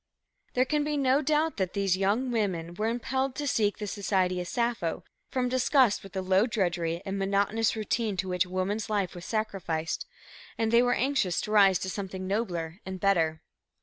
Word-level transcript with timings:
"There 0.55 0.65
can 0.65 0.83
be 0.83 0.97
no 0.97 1.21
doubt 1.21 1.57
that 1.57 1.73
these 1.73 1.95
young 1.95 2.31
women 2.31 2.73
were 2.73 2.87
impelled 2.87 3.35
to 3.35 3.45
seek 3.45 3.77
the 3.77 3.85
society 3.85 4.41
of 4.41 4.47
Sappho 4.47 5.03
from 5.29 5.47
disgust 5.47 6.01
with 6.01 6.13
the 6.13 6.23
low 6.23 6.47
drudgery 6.47 7.03
and 7.05 7.19
monotonous 7.19 7.75
routine 7.75 8.17
to 8.17 8.27
which 8.29 8.47
woman's 8.47 8.89
life 8.89 9.13
was 9.13 9.25
sacrificed, 9.25 10.07
and 10.57 10.71
they 10.71 10.81
were 10.81 10.95
anxious 10.95 11.39
to 11.41 11.51
rise 11.51 11.77
to 11.77 11.89
something 11.91 12.25
nobler 12.25 12.79
and 12.83 12.99
better." 12.99 13.43